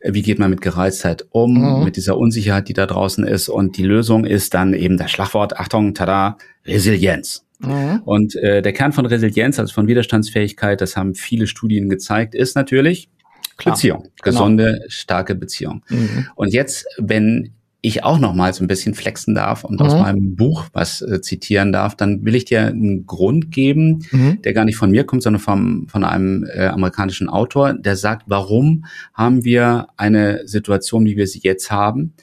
[0.00, 1.84] äh, wie geht man mit Gereiztheit um, mhm.
[1.84, 3.48] mit dieser Unsicherheit, die da draußen ist.
[3.48, 6.36] Und die Lösung ist dann eben das Schlagwort, Achtung, tada,
[6.66, 7.46] Resilienz.
[7.60, 8.02] Mhm.
[8.04, 12.56] Und äh, der Kern von Resilienz, also von Widerstandsfähigkeit, das haben viele Studien gezeigt, ist
[12.56, 13.08] natürlich
[13.56, 13.76] Klar.
[13.76, 14.12] Beziehung, genau.
[14.22, 14.84] gesunde, genau.
[14.88, 15.82] starke Beziehung.
[15.88, 16.26] Mhm.
[16.34, 17.52] Und jetzt, wenn
[17.86, 19.86] ich auch noch mal so ein bisschen flexen darf und mhm.
[19.86, 24.42] aus meinem Buch was äh, zitieren darf, dann will ich dir einen Grund geben, mhm.
[24.42, 28.24] der gar nicht von mir kommt, sondern vom, von einem äh, amerikanischen Autor, der sagt,
[28.26, 32.14] warum haben wir eine Situation, wie wir sie jetzt haben?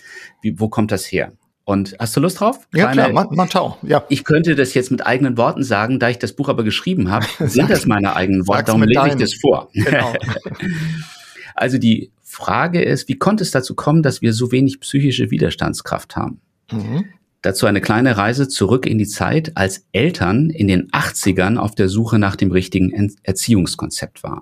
[0.41, 1.32] Wie, wo kommt das her?
[1.65, 2.67] Und hast du Lust drauf?
[2.73, 4.04] Ja, Kleine, klar, Mantau, ja.
[4.10, 7.26] Ich könnte das jetzt mit eigenen Worten sagen, da ich das Buch aber geschrieben habe,
[7.47, 9.69] sind das meine eigenen Worte, darum lese ich das vor.
[9.73, 10.13] Genau.
[11.56, 16.15] also die Frage ist, wie konnte es dazu kommen, dass wir so wenig psychische Widerstandskraft
[16.15, 16.41] haben?
[16.72, 17.06] Mhm.
[17.43, 21.89] Dazu eine kleine Reise zurück in die Zeit, als Eltern in den 80ern auf der
[21.89, 24.41] Suche nach dem richtigen Erziehungskonzept waren.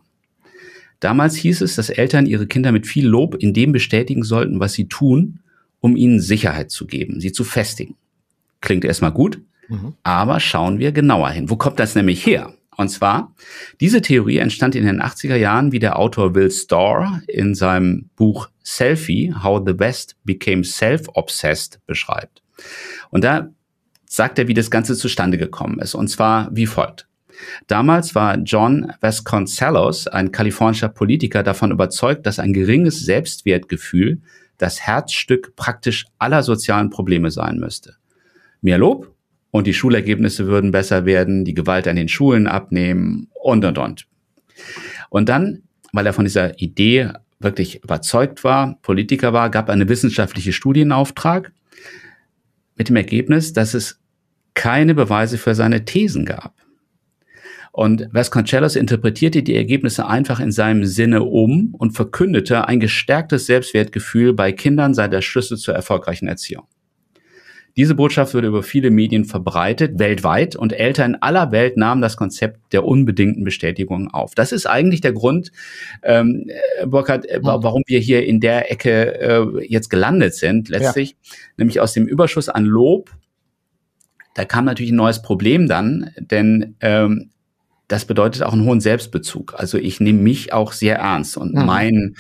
[1.02, 4.74] Damals hieß es, dass Eltern ihre Kinder mit viel Lob in dem bestätigen sollten, was
[4.74, 5.40] sie tun,
[5.80, 7.96] um ihnen Sicherheit zu geben, sie zu festigen.
[8.62, 9.96] Klingt erstmal gut, mhm.
[10.04, 11.50] aber schauen wir genauer hin.
[11.50, 12.54] Wo kommt das nämlich her?
[12.82, 13.34] Und zwar,
[13.80, 18.50] diese Theorie entstand in den 80er Jahren, wie der Autor Will Storr in seinem Buch
[18.64, 22.42] Selfie, How the West Became Self-Obsessed beschreibt.
[23.10, 23.50] Und da
[24.06, 25.96] sagt er, wie das Ganze zustande gekommen ist.
[25.96, 27.08] Und zwar wie folgt.
[27.68, 34.22] Damals war John Vasconcellos, ein kalifornischer Politiker, davon überzeugt, dass ein geringes Selbstwertgefühl
[34.58, 37.96] das Herzstück praktisch aller sozialen Probleme sein müsste.
[38.62, 39.12] Mehr Lob
[39.52, 44.08] und die Schulergebnisse würden besser werden, die Gewalt an den Schulen abnehmen und, und, und.
[45.10, 50.54] Und dann, weil er von dieser Idee wirklich überzeugt war, Politiker war, gab eine wissenschaftliche
[50.54, 51.52] Studienauftrag
[52.76, 54.00] mit dem Ergebnis, dass es
[54.54, 56.56] keine Beweise für seine Thesen gab.
[57.72, 64.34] Und Vasconcelos interpretierte die Ergebnisse einfach in seinem Sinne um und verkündete, ein gestärktes Selbstwertgefühl
[64.34, 66.68] bei Kindern sei der Schlüssel zur erfolgreichen Erziehung.
[67.78, 72.74] Diese Botschaft wurde über viele Medien verbreitet, weltweit, und Eltern aller Welt nahmen das Konzept
[72.74, 74.36] der unbedingten Bestätigung auf.
[74.36, 75.52] Das ist eigentlich der Grund,
[76.04, 76.50] ähm,
[76.86, 81.36] Burkhard, äh, warum wir hier in der Ecke äh, jetzt gelandet sind, letztlich, ja.
[81.58, 83.12] nämlich aus dem Überschuss an Lob.
[84.34, 87.32] Da kam natürlich ein neues Problem dann, denn ähm,
[87.92, 89.54] das bedeutet auch einen hohen Selbstbezug.
[89.58, 91.66] Also ich nehme mich auch sehr ernst und mhm.
[91.66, 92.16] mein,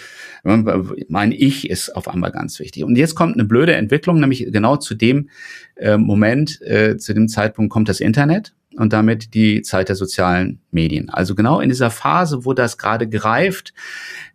[1.07, 2.83] mein Ich ist auf einmal ganz wichtig.
[2.83, 5.29] Und jetzt kommt eine blöde Entwicklung, nämlich genau zu dem
[5.75, 10.59] äh, Moment, äh, zu dem Zeitpunkt kommt das Internet und damit die Zeit der sozialen
[10.71, 11.09] Medien.
[11.09, 13.73] Also genau in dieser Phase, wo das gerade greift,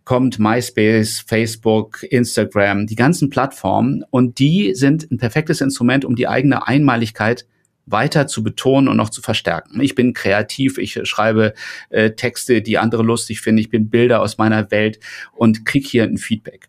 [0.05, 6.27] kommt MySpace, Facebook, Instagram, die ganzen Plattformen und die sind ein perfektes Instrument, um die
[6.27, 7.45] eigene Einmaligkeit
[7.87, 9.81] weiter zu betonen und noch zu verstärken.
[9.81, 11.53] Ich bin kreativ, ich schreibe
[11.89, 14.99] äh, Texte, die andere lustig finden, ich bin Bilder aus meiner Welt
[15.33, 16.67] und krieg hier ein Feedback.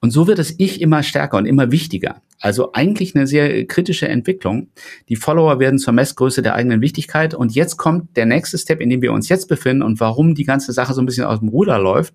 [0.00, 2.22] Und so wird es Ich immer stärker und immer wichtiger.
[2.40, 4.68] Also eigentlich eine sehr kritische Entwicklung.
[5.08, 7.32] Die Follower werden zur Messgröße der eigenen Wichtigkeit.
[7.32, 10.44] Und jetzt kommt der nächste Step, in dem wir uns jetzt befinden und warum die
[10.44, 12.14] ganze Sache so ein bisschen aus dem Ruder läuft.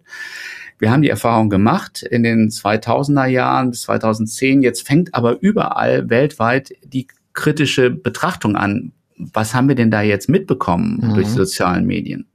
[0.77, 4.61] Wir haben die Erfahrung gemacht in den 2000er Jahren bis 2010.
[4.61, 8.91] Jetzt fängt aber überall weltweit die kritische Betrachtung an.
[9.17, 11.13] Was haben wir denn da jetzt mitbekommen mhm.
[11.15, 12.27] durch die sozialen Medien?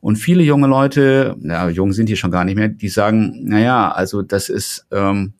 [0.00, 3.60] Und viele junge Leute, ja, jung sind die schon gar nicht mehr, die sagen, na
[3.60, 5.34] ja, also das ist, ähm,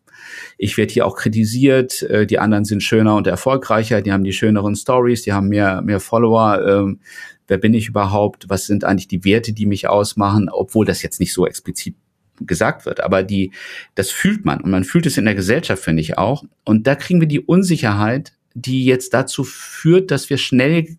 [0.56, 4.32] ich werde hier auch kritisiert, äh, die anderen sind schöner und erfolgreicher, die haben die
[4.32, 6.62] schöneren Stories, die haben mehr, mehr Follower.
[6.64, 7.00] Ähm,
[7.48, 8.48] wer bin ich überhaupt?
[8.48, 10.48] Was sind eigentlich die Werte, die mich ausmachen?
[10.48, 11.96] Obwohl das jetzt nicht so explizit
[12.40, 13.52] gesagt wird, aber die,
[13.94, 16.44] das fühlt man und man fühlt es in der Gesellschaft, finde ich auch.
[16.64, 20.96] Und da kriegen wir die Unsicherheit, die jetzt dazu führt, dass wir schnell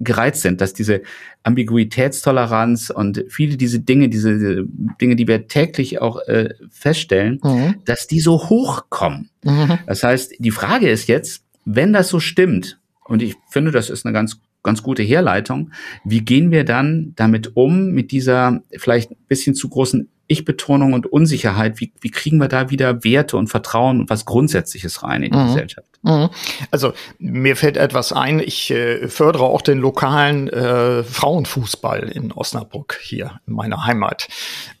[0.00, 1.02] gereizt sind, dass diese
[1.44, 4.64] Ambiguitätstoleranz und viele diese Dinge, diese
[5.00, 7.76] Dinge, die wir täglich auch äh, feststellen, mhm.
[7.84, 9.30] dass die so hochkommen.
[9.44, 9.78] Mhm.
[9.86, 14.04] Das heißt, die Frage ist jetzt, wenn das so stimmt, und ich finde, das ist
[14.04, 15.70] eine ganz ganz gute Herleitung.
[16.04, 21.06] Wie gehen wir dann damit um, mit dieser vielleicht ein bisschen zu großen Ich-Betonung und
[21.06, 21.80] Unsicherheit?
[21.80, 25.38] Wie, wie kriegen wir da wieder Werte und Vertrauen und was Grundsätzliches rein in die
[25.38, 25.46] mhm.
[25.46, 25.88] Gesellschaft?
[26.02, 26.28] Mhm.
[26.70, 32.98] Also mir fällt etwas ein, ich äh, fördere auch den lokalen äh, Frauenfußball in Osnabrück
[33.02, 34.28] hier in meiner Heimat.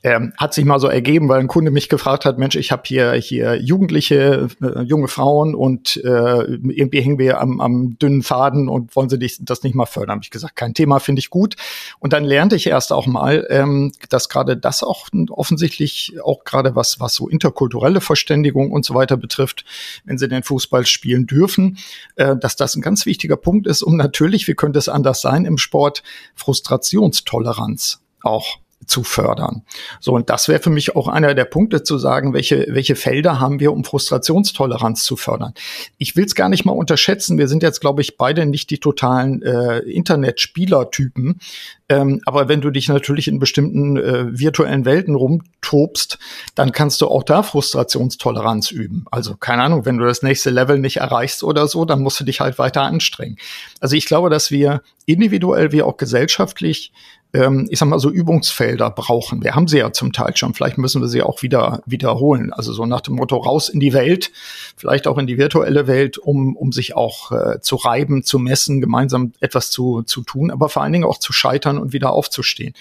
[0.02, 2.82] Ähm, hat sich mal so ergeben, weil ein Kunde mich gefragt hat, Mensch, ich habe
[2.84, 8.68] hier hier Jugendliche, äh, junge Frauen und äh, irgendwie hängen wir am, am dünnen Faden
[8.68, 10.16] und wollen sie dich, das nicht mal fördern.
[10.16, 11.56] Habe ich gesagt, kein Thema, finde ich gut.
[12.00, 15.08] Und dann lernte ich erst auch mal, ähm, dass gerade das auch
[15.44, 19.66] offensichtlich auch gerade was was so interkulturelle Verständigung und so weiter betrifft,
[20.04, 21.76] wenn sie den Fußball spielen dürfen,
[22.16, 25.44] äh, dass das ein ganz wichtiger Punkt ist, um natürlich, wie könnte es anders sein,
[25.44, 26.02] im Sport
[26.34, 29.62] Frustrationstoleranz auch zu fördern.
[30.00, 33.40] So, und das wäre für mich auch einer der Punkte zu sagen, welche, welche Felder
[33.40, 35.54] haben wir, um Frustrationstoleranz zu fördern.
[35.98, 37.38] Ich will es gar nicht mal unterschätzen.
[37.38, 41.40] Wir sind jetzt, glaube ich, beide nicht die totalen äh, Internetspielertypen.
[41.88, 46.18] Ähm, aber wenn du dich natürlich in bestimmten äh, virtuellen Welten rumtobst,
[46.54, 49.04] dann kannst du auch da Frustrationstoleranz üben.
[49.10, 52.24] Also keine Ahnung, wenn du das nächste Level nicht erreichst oder so, dann musst du
[52.24, 53.36] dich halt weiter anstrengen.
[53.80, 56.92] Also ich glaube, dass wir individuell wie auch gesellschaftlich
[57.34, 59.42] ähm, ich sag mal so Übungsfelder brauchen.
[59.42, 60.54] Wir haben sie ja zum Teil schon.
[60.54, 62.52] Vielleicht müssen wir sie auch wieder wiederholen.
[62.52, 64.30] Also so nach dem Motto raus in die Welt,
[64.76, 68.80] vielleicht auch in die virtuelle Welt, um, um sich auch äh, zu reiben, zu messen,
[68.80, 72.74] gemeinsam etwas zu, zu tun, aber vor allen Dingen auch zu scheitern und wieder aufzustehen.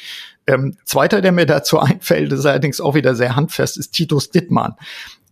[0.46, 4.76] Ähm, zweiter, der mir dazu einfällt, ist allerdings auch wieder sehr handfest, ist Titus Dittmann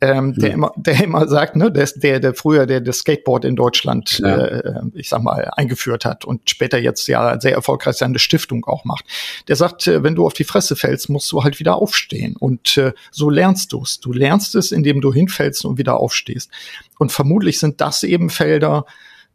[0.03, 0.55] ähm, der, ja.
[0.55, 4.45] immer, der immer sagt, ne, der, der, der früher der das Skateboard in Deutschland, ja.
[4.45, 8.83] äh, ich sag mal, eingeführt hat und später jetzt ja sehr erfolgreich seine Stiftung auch
[8.83, 9.05] macht.
[9.47, 12.35] Der sagt, äh, wenn du auf die Fresse fällst, musst du halt wieder aufstehen.
[12.35, 13.99] Und äh, so lernst du es.
[13.99, 16.49] Du lernst es, indem du hinfällst und wieder aufstehst.
[16.97, 18.85] Und vermutlich sind das eben Felder,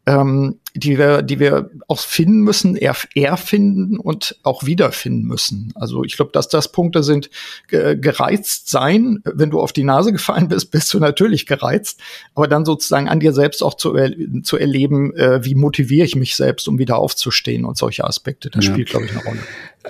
[0.07, 5.73] ähm, die wir, die wir auch finden müssen, eher, eher finden und auch wiederfinden müssen.
[5.75, 7.29] Also ich glaube, dass das Punkte sind,
[7.67, 11.99] gereizt sein, wenn du auf die Nase gefallen bist, bist du natürlich gereizt,
[12.35, 14.11] aber dann sozusagen an dir selbst auch zu, er
[14.43, 18.65] zu erleben, äh, wie motiviere ich mich selbst, um wieder aufzustehen und solche Aspekte, das
[18.65, 18.71] ja.
[18.71, 19.39] spielt, glaube ich, eine Rolle.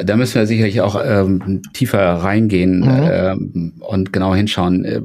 [0.03, 3.09] Da müssen wir sicherlich auch ähm, tiefer reingehen mhm.
[3.11, 4.85] ähm, und genau hinschauen.
[4.85, 5.01] Äh,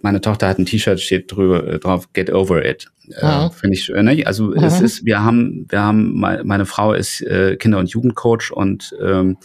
[0.00, 2.90] meine Tochter hat ein T-Shirt, steht drüber, äh, drauf, get over it.
[3.20, 3.50] Äh, mhm.
[3.52, 4.26] Finde ich, ne?
[4.26, 4.64] also mhm.
[4.64, 9.36] es ist, wir haben, wir haben, meine Frau ist äh, Kinder- und Jugendcoach und ähm,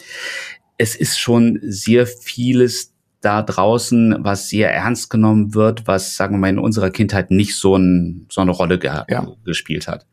[0.77, 6.39] es ist schon sehr vieles da draußen, was sehr ernst genommen wird, was, sagen wir
[6.39, 9.05] mal, in unserer Kindheit nicht so, ein, so eine Rolle ja.
[9.43, 10.05] gespielt hat.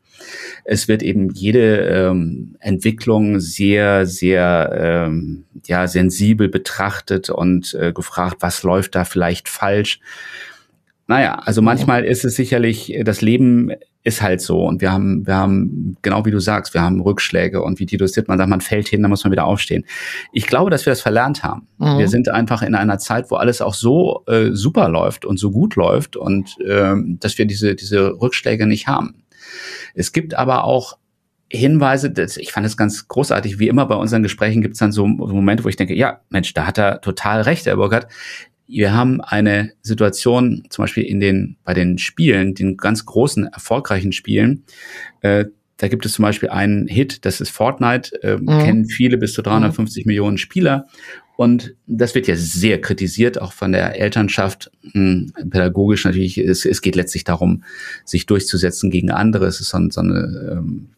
[0.63, 8.37] Es wird eben jede ähm, Entwicklung sehr, sehr ähm, ja, sensibel betrachtet und äh, gefragt,
[8.39, 9.99] was läuft da vielleicht falsch.
[11.07, 13.71] Naja, also manchmal ist es sicherlich, das Leben
[14.05, 17.61] ist halt so und wir haben, wir haben, genau wie du sagst, wir haben Rückschläge
[17.61, 19.83] und wie Tito man sagt, man fällt hin, dann muss man wieder aufstehen.
[20.31, 21.67] Ich glaube, dass wir das verlernt haben.
[21.79, 21.97] Mhm.
[21.97, 25.49] Wir sind einfach in einer Zeit, wo alles auch so äh, super läuft und so
[25.51, 29.24] gut läuft und äh, dass wir diese, diese Rückschläge nicht haben.
[29.93, 30.97] Es gibt aber auch
[31.51, 34.91] Hinweise, das, ich fand es ganz großartig, wie immer bei unseren Gesprächen gibt es dann
[34.91, 38.07] so Momente, wo ich denke, ja, Mensch, da hat er total recht, Herr Burkhardt.
[38.67, 44.11] Wir haben eine Situation, zum Beispiel in den, bei den Spielen, den ganz großen, erfolgreichen
[44.11, 44.63] Spielen,
[45.21, 45.45] äh,
[45.77, 48.47] da gibt es zum Beispiel einen Hit, das ist Fortnite, äh, mhm.
[48.47, 50.09] kennen viele bis zu 350 mhm.
[50.09, 50.87] Millionen Spieler.
[51.37, 56.37] Und das wird ja sehr kritisiert, auch von der Elternschaft, hm, pädagogisch natürlich.
[56.37, 57.63] Es, es geht letztlich darum,
[58.05, 59.45] sich durchzusetzen gegen andere.
[59.45, 60.89] Es ist so, so eine ähm,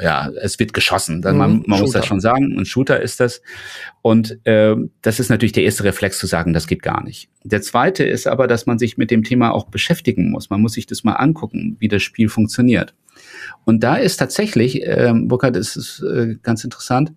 [0.00, 1.18] ja, es wird geschossen.
[1.18, 2.56] Mhm, man, man muss das schon sagen.
[2.58, 3.42] Ein Shooter ist das.
[4.00, 7.28] Und äh, das ist natürlich der erste Reflex zu sagen, das geht gar nicht.
[7.44, 10.50] Der zweite ist aber, dass man sich mit dem Thema auch beschäftigen muss.
[10.50, 12.94] Man muss sich das mal angucken, wie das Spiel funktioniert.
[13.64, 17.12] Und da ist tatsächlich, äh, Burkhard, ist es äh, ganz interessant,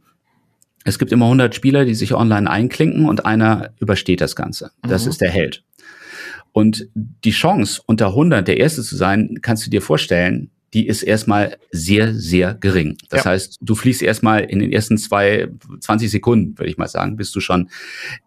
[0.85, 4.71] es gibt immer 100 Spieler, die sich online einklinken und einer übersteht das Ganze.
[4.83, 5.09] Das mhm.
[5.09, 5.63] ist der Held.
[6.53, 11.03] Und die Chance, unter 100 der Erste zu sein, kannst du dir vorstellen, die ist
[11.03, 12.97] erstmal sehr, sehr gering.
[13.09, 13.31] Das ja.
[13.31, 15.47] heißt, du fließt erstmal in den ersten zwei,
[15.79, 17.69] 20 Sekunden, würde ich mal sagen, bist du schon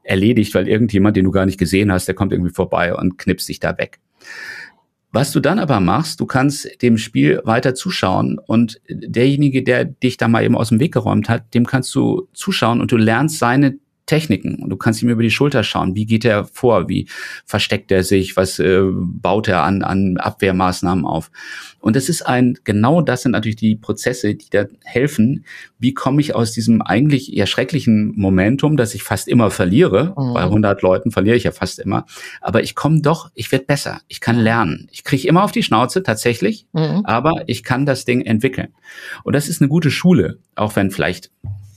[0.02, 3.48] erledigt, weil irgendjemand, den du gar nicht gesehen hast, der kommt irgendwie vorbei und knipst
[3.48, 4.00] dich da weg.
[5.10, 10.18] Was du dann aber machst, du kannst dem Spiel weiter zuschauen und derjenige, der dich
[10.18, 13.38] da mal eben aus dem Weg geräumt hat, dem kannst du zuschauen und du lernst
[13.38, 15.94] seine Techniken und du kannst ihm über die Schulter schauen.
[15.94, 16.88] Wie geht er vor?
[16.88, 17.06] Wie
[17.44, 18.36] versteckt er sich?
[18.36, 21.30] Was äh, baut er an, an Abwehrmaßnahmen auf?
[21.88, 25.46] Und das ist ein, genau das sind natürlich die Prozesse, die da helfen.
[25.78, 30.14] Wie komme ich aus diesem eigentlich eher schrecklichen Momentum, dass ich fast immer verliere?
[30.14, 30.34] Mhm.
[30.34, 32.04] Bei 100 Leuten verliere ich ja fast immer.
[32.42, 34.02] Aber ich komme doch, ich werde besser.
[34.06, 34.88] Ich kann lernen.
[34.92, 37.06] Ich kriege immer auf die Schnauze tatsächlich, mhm.
[37.06, 38.68] aber ich kann das Ding entwickeln.
[39.24, 41.30] Und das ist eine gute Schule, auch wenn vielleicht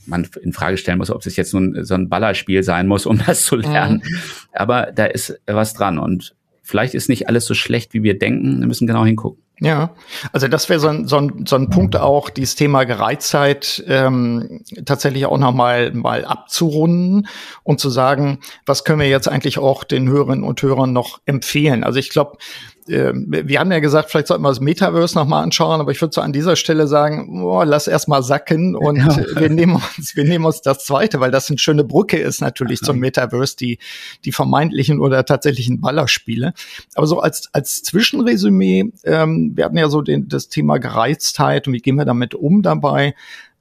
[0.04, 3.06] man in Frage stellen muss, ob es jetzt so ein, so ein Ballerspiel sein muss,
[3.06, 4.02] um das zu lernen.
[4.04, 4.16] Mhm.
[4.52, 8.60] Aber da ist was dran und vielleicht ist nicht alles so schlecht, wie wir denken.
[8.60, 9.42] Wir müssen genau hingucken.
[9.64, 9.90] Ja,
[10.32, 14.64] also das wäre so ein, so, ein, so ein Punkt auch, dieses Thema Gereiztheit ähm,
[14.84, 17.28] tatsächlich auch nochmal mal abzurunden
[17.62, 21.84] und zu sagen, was können wir jetzt eigentlich auch den Hörerinnen und Hörern noch empfehlen.
[21.84, 22.38] Also ich glaube,
[22.86, 26.20] wir haben ja gesagt, vielleicht sollten wir das Metaverse nochmal anschauen, aber ich würde so
[26.20, 29.16] an dieser Stelle sagen, boah, lass erst mal sacken und ja.
[29.36, 32.80] wir nehmen uns, wir nehmen uns das zweite, weil das eine schöne Brücke ist natürlich
[32.82, 33.78] Ach, zum Metaverse, die,
[34.24, 36.54] die vermeintlichen oder tatsächlichen Ballerspiele.
[36.94, 41.74] Aber so als, als Zwischenresümee, ähm, wir hatten ja so den, das Thema Gereiztheit und
[41.74, 43.14] wie gehen wir damit um dabei.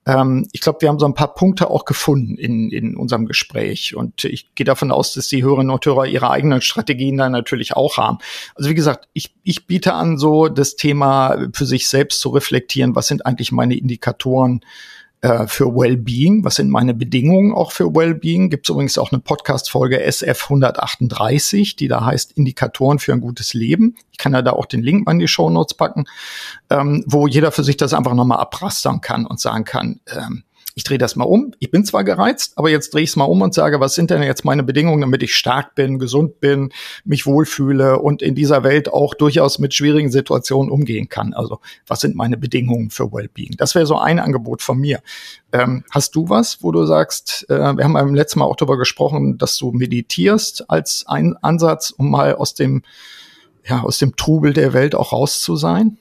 [0.06, 3.96] Ähm, ich glaube, wir haben so ein paar Punkte auch gefunden in, in unserem Gespräch.
[3.96, 7.76] Und ich gehe davon aus, dass die Hörerinnen und Hörer ihre eigenen Strategien da natürlich
[7.76, 8.18] auch haben.
[8.56, 12.96] Also wie gesagt, ich, ich biete an, so das Thema für sich selbst zu reflektieren,
[12.96, 14.62] was sind eigentlich meine Indikatoren
[15.22, 16.44] äh, für Wellbeing.
[16.44, 18.50] Was sind meine Bedingungen auch für Wellbeing?
[18.50, 23.54] Gibt es übrigens auch eine Podcast-Folge SF 138, die da heißt Indikatoren für ein gutes
[23.54, 23.96] Leben.
[24.12, 26.06] Ich kann ja da auch den Link mal in die Show Notes packen,
[26.70, 30.44] ähm, wo jeder für sich das einfach nochmal abrastern kann und sagen kann, ähm,
[30.82, 31.54] ich drehe das mal um.
[31.60, 34.10] Ich bin zwar gereizt, aber jetzt drehe ich es mal um und sage, was sind
[34.10, 36.72] denn jetzt meine Bedingungen, damit ich stark bin, gesund bin,
[37.06, 41.36] mich wohlfühle und in dieser Welt auch durchaus mit schwierigen Situationen umgehen kann.
[41.36, 43.52] Also was sind meine Bedingungen für Wellbeing?
[43.58, 45.02] Das wäre so ein Angebot von mir.
[45.52, 48.80] Ähm, hast du was, wo du sagst, äh, wir haben beim letzten Mal auch darüber
[48.80, 52.82] gesprochen, dass du meditierst als ein Ansatz, um mal aus dem
[53.70, 56.00] ja, aus dem Trubel der Welt auch raus zu sein?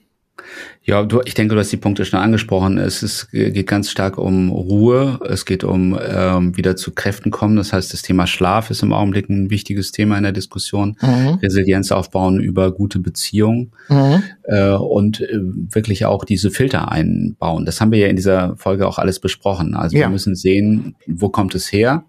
[0.83, 2.79] Ja, du, ich denke, du hast die Punkte schon angesprochen.
[2.79, 5.21] Es ist, geht ganz stark um Ruhe.
[5.29, 7.57] Es geht um ähm, wieder zu Kräften kommen.
[7.57, 10.97] Das heißt, das Thema Schlaf ist im Augenblick ein wichtiges Thema in der Diskussion.
[11.01, 11.39] Mhm.
[11.43, 14.23] Resilienz aufbauen über gute Beziehungen mhm.
[14.45, 17.67] äh, und äh, wirklich auch diese Filter einbauen.
[17.67, 19.75] Das haben wir ja in dieser Folge auch alles besprochen.
[19.75, 20.05] Also ja.
[20.05, 22.05] wir müssen sehen, wo kommt es her?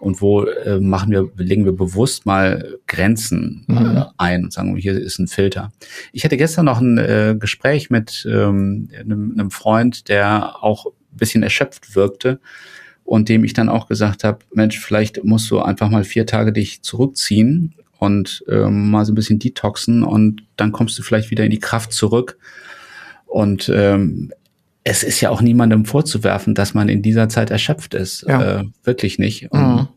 [0.00, 3.96] Und wo äh, machen wir, legen wir bewusst mal Grenzen mhm.
[3.96, 5.72] äh, ein und sagen, hier ist ein Filter.
[6.12, 11.16] Ich hatte gestern noch ein äh, Gespräch mit ähm, einem, einem Freund, der auch ein
[11.16, 12.40] bisschen erschöpft wirkte
[13.04, 16.52] und dem ich dann auch gesagt habe, Mensch, vielleicht musst du einfach mal vier Tage
[16.52, 21.44] dich zurückziehen und ähm, mal so ein bisschen detoxen und dann kommst du vielleicht wieder
[21.44, 22.38] in die Kraft zurück.
[23.26, 24.32] Und ähm,
[24.88, 28.24] es ist ja auch niemandem vorzuwerfen, dass man in dieser Zeit erschöpft ist.
[28.26, 28.60] Ja.
[28.60, 29.52] Äh, wirklich nicht.
[29.52, 29.88] Mhm.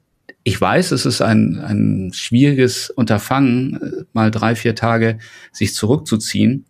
[0.43, 5.19] Ich weiß, es ist ein, ein schwieriges Unterfangen, mal drei, vier Tage
[5.51, 6.65] sich zurückzuziehen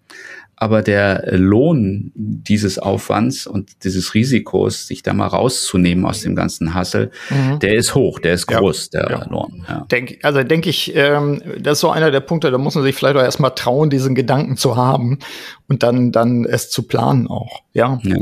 [0.61, 6.75] aber der Lohn dieses Aufwands und dieses Risikos, sich da mal rauszunehmen aus dem ganzen
[6.75, 7.57] Hassel, mhm.
[7.57, 9.25] der ist hoch, der ist groß, ja, der ja.
[9.27, 9.65] Lohn.
[9.67, 9.87] Ja.
[9.89, 12.95] Denk, also denke ich, ähm, das ist so einer der Punkte, da muss man sich
[12.95, 15.17] vielleicht auch erstmal trauen, diesen Gedanken zu haben
[15.71, 17.61] und dann, dann es zu planen auch.
[17.71, 17.97] Ja.
[18.03, 18.17] ja.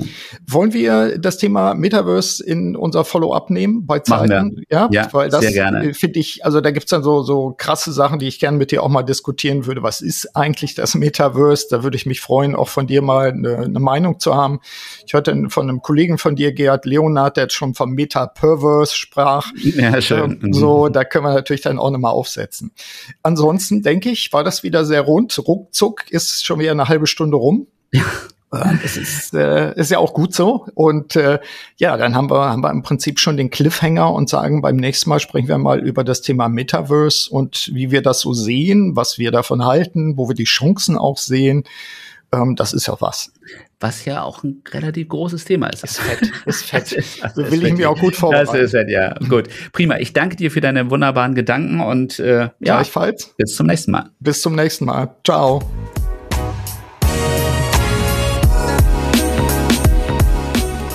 [0.46, 4.64] Wollen wir das Thema Metaverse in unser Follow-up nehmen bei Zeiten?
[4.70, 5.44] Ja, ja, weil das.
[5.46, 8.84] Finde ich, also da gibt's dann so, so krasse Sachen, die ich gerne mit dir
[8.84, 9.82] auch mal diskutieren würde.
[9.82, 11.66] Was ist eigentlich das Metaverse?
[11.72, 14.60] Da würde ich mich freuen, auch von dir mal eine, eine Meinung zu haben.
[15.08, 19.48] Ich hörte von einem Kollegen von dir, Gerhard Leonard, der jetzt schon vom Meta-Perverse sprach.
[19.56, 20.40] Ja, schön.
[20.44, 22.74] Ähm, so, da können wir natürlich dann auch nochmal aufsetzen.
[23.24, 25.40] Ansonsten denke ich, war das wieder sehr rund.
[25.48, 27.68] Ruckzuck ist schon wieder eine halbe Stunde rum.
[27.92, 28.04] Ja.
[28.84, 30.66] Es ist, äh, ist ja auch gut so.
[30.74, 31.40] Und äh,
[31.78, 35.10] ja, dann haben wir, haben wir im Prinzip schon den Cliffhanger und sagen, beim nächsten
[35.10, 39.20] Mal sprechen wir mal über das Thema Metaverse und wie wir das so sehen, was
[39.20, 41.64] wir davon halten, wo wir die Chancen auch sehen.
[42.32, 43.32] Ähm, das ist ja was.
[43.80, 45.84] Was ja auch ein relativ großes Thema ist.
[45.84, 46.88] Ist fett, ist fett.
[47.36, 48.52] so will ich mir auch gut vorbereiten.
[48.54, 49.14] Das ist fett, ja.
[49.30, 49.48] Gut.
[49.74, 49.98] Prima.
[49.98, 52.84] Ich danke dir für deine wunderbaren Gedanken und äh, ja,
[53.38, 54.10] bis zum nächsten Mal.
[54.20, 55.16] Bis zum nächsten Mal.
[55.24, 55.62] Ciao.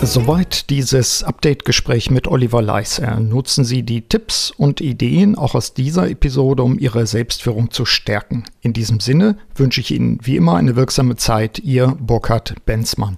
[0.07, 3.19] Soweit dieses Update-Gespräch mit Oliver Leiser.
[3.21, 8.45] Nutzen Sie die Tipps und Ideen auch aus dieser Episode, um Ihre Selbstführung zu stärken.
[8.61, 11.59] In diesem Sinne wünsche ich Ihnen wie immer eine wirksame Zeit.
[11.59, 13.17] Ihr Burkhard Benzmann.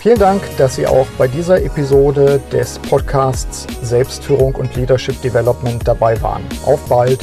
[0.00, 6.20] Vielen Dank, dass Sie auch bei dieser Episode des Podcasts Selbstführung und Leadership Development dabei
[6.20, 6.42] waren.
[6.66, 7.20] Auf bald!